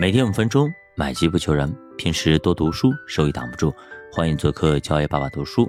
[0.00, 1.68] 每天五分钟，买机不求人。
[1.96, 3.74] 平时多读书，收益挡不住。
[4.12, 5.68] 欢迎做客教爷爸爸读书。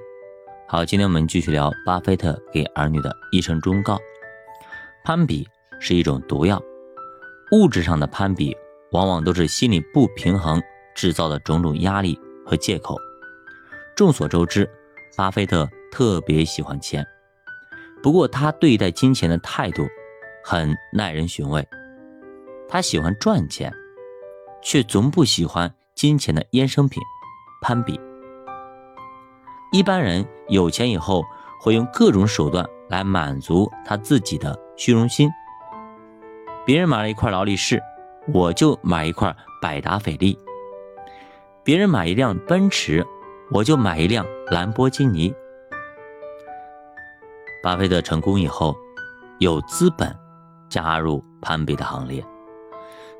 [0.68, 3.98] 好，今天我们继续聊巴菲特给儿女的一生忠告。
[5.04, 5.48] 攀比
[5.80, 6.62] 是一种毒药，
[7.54, 8.56] 物质上的攀比
[8.92, 10.62] 往往都是心理不平衡
[10.94, 12.16] 制造的种种压力
[12.46, 12.96] 和借口。
[13.96, 14.70] 众所周知，
[15.18, 17.04] 巴菲特特别喜欢钱，
[18.04, 19.88] 不过他对待金钱的态度
[20.44, 21.68] 很耐人寻味。
[22.68, 23.74] 他喜欢赚钱。
[24.62, 27.02] 却总不喜欢金钱的衍生品，
[27.62, 28.00] 攀比。
[29.72, 31.24] 一般人有钱以后，
[31.60, 35.30] 会用各种手段来满足他自己的虚荣心。
[36.66, 37.82] 别人买了一块劳力士，
[38.34, 40.38] 我就买一块百达翡丽；
[41.64, 43.06] 别人买一辆奔驰，
[43.52, 45.34] 我就买一辆兰博基尼。
[47.62, 48.76] 巴菲特成功以后，
[49.40, 50.16] 有资本
[50.70, 52.26] 加入攀比的行列。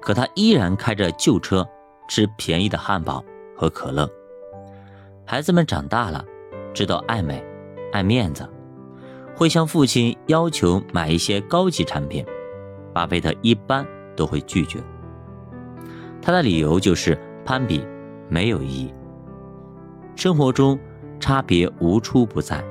[0.02, 1.68] 可他依然开着旧车，
[2.08, 3.24] 吃便宜的汉堡
[3.56, 4.10] 和可乐。
[5.26, 6.26] 孩子们长大了，
[6.74, 7.44] 知道爱美、
[7.92, 8.48] 爱面子，
[9.36, 12.26] 会向父亲要求买一些高级产品。
[12.94, 14.80] 巴菲特一般都会拒绝。
[16.22, 17.86] 他的理由就是攀比
[18.28, 18.94] 没有意义。
[20.16, 20.78] 生活中
[21.20, 22.64] 差别无处不在，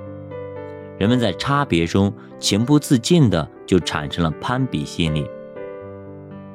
[0.98, 5.26] 人们在差别中情不自禁的就产生了攀比心理。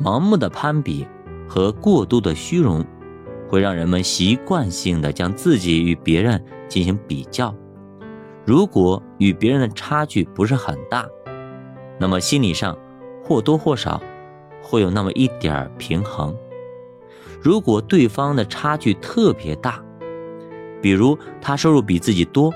[0.01, 1.07] 盲目的攀比
[1.47, 2.85] 和过度的虚荣，
[3.47, 7.53] 会让人们习惯性的将自己与别人进行比较。
[8.45, 11.07] 如果与别人的差距不是很大，
[11.99, 12.77] 那么心理上
[13.23, 14.01] 或多或少
[14.61, 16.35] 会有那么一点儿平衡。
[17.41, 19.81] 如果对方的差距特别大，
[20.81, 22.51] 比如他收入比自己多，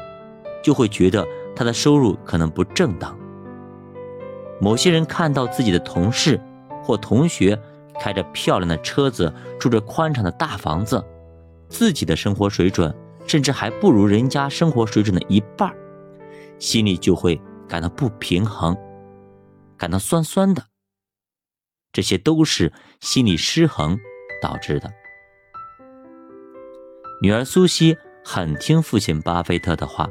[0.63, 3.17] 就会觉得他的收入可能不正当。
[4.59, 6.41] 某些人看到自己的同事。
[6.87, 7.59] 或同学
[7.99, 11.03] 开着漂亮的车子，住着宽敞的大房子，
[11.67, 12.95] 自己的生活水准
[13.27, 15.75] 甚至还不如人家生活水准的一半，
[16.59, 18.77] 心里就会感到不平衡，
[19.75, 20.63] 感到酸酸的。
[21.91, 22.71] 这些都是
[23.01, 23.99] 心理失衡
[24.41, 24.89] 导致的。
[27.21, 30.07] 女儿苏西很听父亲巴菲特的话，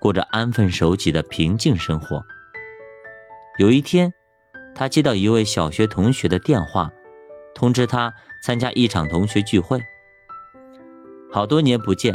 [0.00, 2.20] 过着安分守己的平静生活。
[3.58, 4.12] 有一天。
[4.74, 6.90] 他接到一位小学同学的电话，
[7.54, 8.12] 通知他
[8.42, 9.80] 参加一场同学聚会。
[11.30, 12.14] 好多年不见，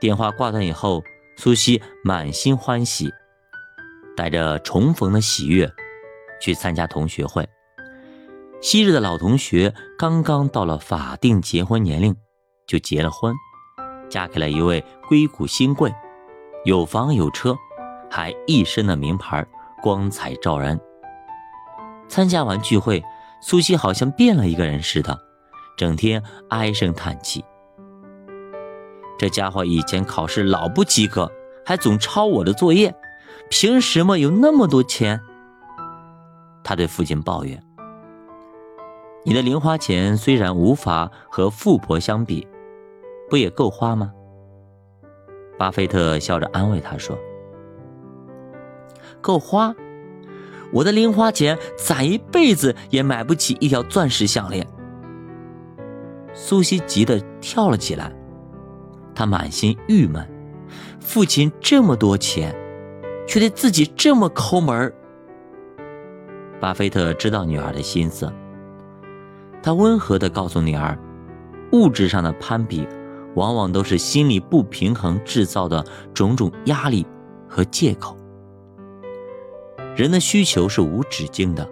[0.00, 1.02] 电话挂断以后，
[1.36, 3.12] 苏西满心欢喜，
[4.16, 5.70] 带着重逢的喜悦
[6.40, 7.48] 去参加同学会。
[8.60, 12.16] 昔日的老同学刚刚到了法定结婚年龄，
[12.66, 13.32] 就结了婚，
[14.08, 15.92] 嫁给了一位硅谷新贵，
[16.64, 17.56] 有房有车，
[18.10, 19.46] 还一身的名牌，
[19.80, 20.80] 光彩照人。
[22.08, 23.04] 参加完聚会，
[23.40, 25.18] 苏西好像变了一个人似的，
[25.76, 27.44] 整天唉声叹气。
[29.18, 31.30] 这家伙以前考试老不及格，
[31.64, 32.94] 还总抄我的作业，
[33.50, 35.20] 凭什么有那么多钱？
[36.64, 37.62] 他对父亲抱怨
[39.24, 42.46] ：“你的零花钱虽然无法和富婆相比，
[43.28, 44.12] 不也够花吗？”
[45.58, 47.18] 巴菲特笑着安慰他说
[49.20, 49.74] ：“够花。”
[50.72, 54.66] 我的零花钱攒一辈子也买不起一条钻石项链。
[56.34, 58.12] 苏西急得跳了起来，
[59.14, 60.24] 他满心郁闷：
[61.00, 62.54] 父亲这么多钱，
[63.26, 64.92] 却对自己这么抠门
[66.60, 68.32] 巴菲特知道女儿的心思，
[69.62, 70.98] 他温和地告诉女儿：
[71.72, 72.86] 物质上的攀比，
[73.34, 77.06] 往往都是心理不平衡制造的种种压力
[77.48, 78.16] 和借口。
[79.98, 81.68] 人的需求是无止境的。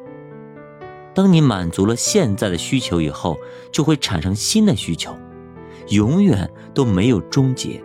[1.15, 3.39] 当你满足了现在的需求以后，
[3.71, 5.17] 就会产生新的需求，
[5.91, 7.81] 永远都没有终结。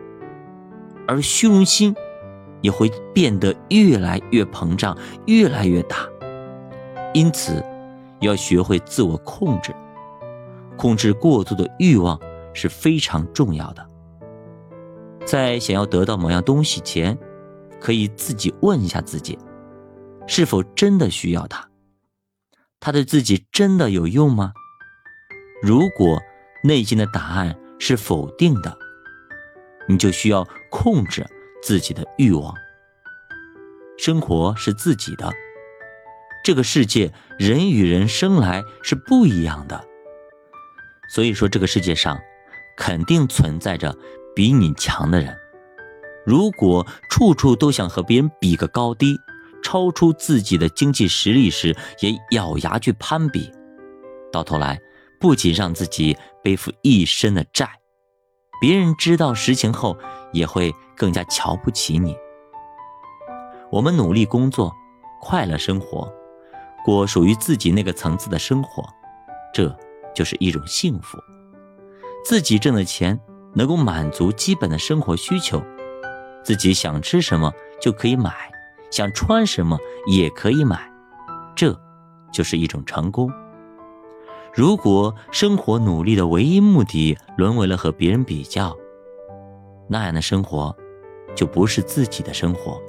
[1.08, 1.96] 而虚荣心
[2.62, 4.98] 也会变得越来越膨胀，
[5.28, 6.10] 越来越大。
[7.14, 7.64] 因此，
[8.20, 9.72] 要学会自我控制，
[10.76, 12.20] 控制过度的欲望
[12.52, 13.88] 是非常重要的。
[15.24, 17.16] 在想要得到某样东西前，
[17.80, 19.38] 可以自己问一下自己。
[20.34, 21.68] 是否真的需要它？
[22.80, 24.54] 它对自己真的有用吗？
[25.62, 26.22] 如果
[26.64, 28.78] 内心的答案是否定的，
[29.90, 31.28] 你就需要控制
[31.62, 32.56] 自己的欲望。
[33.98, 35.30] 生活是自己的，
[36.46, 39.84] 这个世界人与人生来是不一样的，
[41.14, 42.18] 所以说这个世界上
[42.78, 43.94] 肯定存在着
[44.34, 45.38] 比你强的人。
[46.26, 49.20] 如果处处都想和别人比个高低，
[49.64, 53.52] 超出自己的经济实力时，也咬牙去攀比，
[54.32, 54.80] 到头来
[55.20, 57.70] 不仅让自己背负一身的债，
[58.60, 59.98] 别人知道实情后
[60.34, 62.16] 也会更加瞧不起你。
[63.72, 64.74] 我们努力工作，
[65.22, 66.12] 快乐生活，
[66.84, 68.84] 过属于自己那个层次的生活，
[69.54, 69.74] 这
[70.14, 71.18] 就是一种幸福。
[72.26, 73.18] 自己挣的钱
[73.56, 75.64] 能够满足基本的生活需求，
[76.44, 78.51] 自己想吃什么就可以买，
[78.92, 80.92] 想穿什么也可以买，
[81.56, 81.76] 这
[82.32, 83.32] 就是一种成功。
[84.54, 88.76] 如果生活努力的唯一目的沦为了和别人比较，
[89.88, 90.76] 那样的生活
[91.34, 92.82] 就不是自己的生活，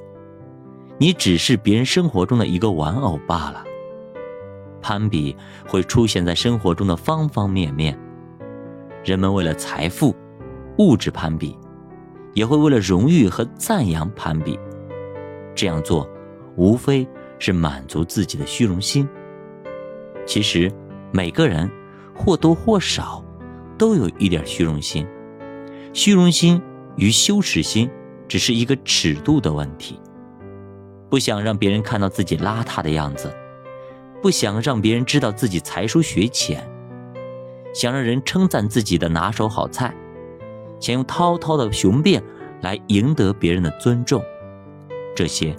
[0.97, 3.63] 你只是别人生活中的一个玩偶罢了。
[4.81, 5.33] 攀比
[5.65, 7.97] 会出现在生活中的方方面面，
[9.05, 10.13] 人们为了财富、
[10.79, 11.57] 物质攀比，
[12.33, 14.59] 也会为了荣誉和赞扬攀比。
[15.55, 16.07] 这样做，
[16.55, 17.07] 无非
[17.39, 19.07] 是满足自己的虚荣心。
[20.25, 20.71] 其实。
[21.15, 21.69] 每个人
[22.15, 23.23] 或多或少
[23.77, 25.05] 都有一点虚荣心，
[25.93, 26.59] 虚荣心
[26.95, 27.87] 与羞耻心
[28.27, 29.99] 只是一个尺度的问题。
[31.11, 33.31] 不想让别人看到自己邋遢的样子，
[34.23, 36.67] 不想让别人知道自己才疏学浅，
[37.75, 39.93] 想让人称赞自己的拿手好菜，
[40.79, 42.23] 想用滔滔的雄辩
[42.61, 44.19] 来赢得别人的尊重，
[45.15, 45.55] 这些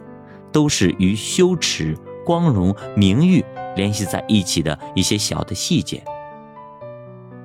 [0.53, 3.45] 都是与羞耻、光荣、名誉。
[3.77, 6.01] 联系在一起的一些小的细节。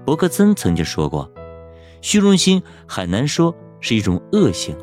[0.06, 1.28] 伯克森曾经说过
[2.04, 4.78] ：“虚荣心很难说是一种恶行，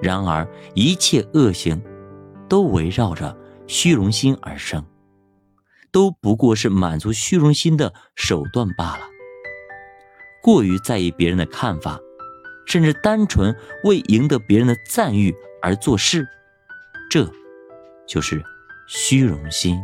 [0.00, 1.82] 然而一切恶行
[2.48, 4.84] 都围绕着虚荣心而生，
[5.90, 9.00] 都不过是满足虚荣心的手段罢了。
[10.40, 11.98] 过于在意别人的看法，
[12.68, 13.52] 甚至单纯
[13.82, 16.24] 为赢得别人的赞誉而做事，
[17.10, 17.30] 这
[18.06, 18.42] 就是
[18.86, 19.78] 虚荣心。”